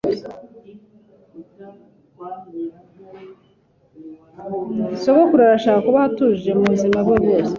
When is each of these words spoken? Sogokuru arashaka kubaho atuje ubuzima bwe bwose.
Sogokuru 5.01 5.41
arashaka 5.43 5.81
kubaho 5.85 6.05
atuje 6.11 6.49
ubuzima 6.61 6.97
bwe 7.05 7.17
bwose. 7.23 7.49